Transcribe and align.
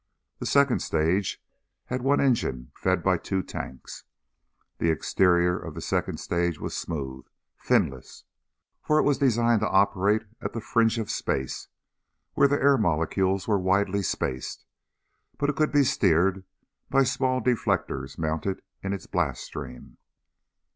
The 0.39 0.47
second 0.47 0.79
stage 0.79 1.43
had 1.85 2.01
one 2.01 2.19
engine 2.19 2.71
fed 2.75 3.03
by 3.03 3.19
two 3.19 3.43
tanks. 3.43 4.05
The 4.79 4.89
exterior 4.89 5.59
of 5.59 5.75
the 5.75 5.79
second 5.81 6.17
stage 6.19 6.59
was 6.59 6.75
smooth, 6.75 7.25
finless, 7.63 8.23
for 8.81 8.97
it 8.97 9.03
was 9.03 9.19
designed 9.19 9.59
to 9.59 9.69
operate 9.69 10.23
at 10.41 10.53
the 10.53 10.59
fringe 10.59 10.97
of 10.97 11.11
space 11.11 11.67
where 12.33 12.47
the 12.47 12.59
air 12.59 12.79
molecules 12.79 13.47
were 13.47 13.59
widely 13.59 14.01
spaced; 14.01 14.65
but 15.37 15.51
it 15.51 15.55
could 15.55 15.71
be 15.71 15.83
steered 15.83 16.45
by 16.89 17.03
small 17.03 17.39
deflectors 17.39 18.17
mounted 18.17 18.63
in 18.81 18.93
its 18.93 19.05
blast 19.05 19.43
stream. 19.43 19.97